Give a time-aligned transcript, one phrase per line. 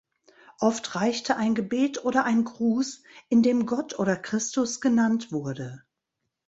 [0.59, 5.83] Oft reichte ein Gebet oder ein Gruß, in dem Gott oder Christus genannt wurde.